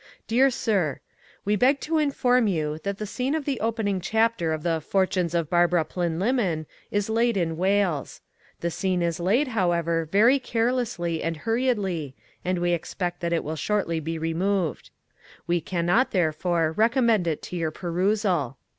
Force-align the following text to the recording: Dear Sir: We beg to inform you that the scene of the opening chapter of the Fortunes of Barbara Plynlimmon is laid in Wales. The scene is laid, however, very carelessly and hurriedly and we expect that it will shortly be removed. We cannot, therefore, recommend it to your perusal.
Dear 0.25 0.49
Sir: 0.49 0.99
We 1.45 1.55
beg 1.55 1.79
to 1.81 1.99
inform 1.99 2.47
you 2.47 2.79
that 2.81 2.97
the 2.97 3.05
scene 3.05 3.35
of 3.35 3.45
the 3.45 3.59
opening 3.59 4.01
chapter 4.01 4.51
of 4.51 4.63
the 4.63 4.81
Fortunes 4.81 5.35
of 5.35 5.47
Barbara 5.47 5.85
Plynlimmon 5.85 6.65
is 6.89 7.07
laid 7.07 7.37
in 7.37 7.55
Wales. 7.55 8.19
The 8.61 8.71
scene 8.71 9.03
is 9.03 9.19
laid, 9.19 9.49
however, 9.49 10.05
very 10.11 10.39
carelessly 10.39 11.21
and 11.21 11.37
hurriedly 11.37 12.15
and 12.43 12.57
we 12.57 12.71
expect 12.71 13.19
that 13.19 13.31
it 13.31 13.43
will 13.43 13.55
shortly 13.55 13.99
be 13.99 14.17
removed. 14.17 14.89
We 15.45 15.61
cannot, 15.61 16.09
therefore, 16.09 16.71
recommend 16.71 17.27
it 17.27 17.43
to 17.43 17.55
your 17.55 17.69
perusal. 17.69 18.57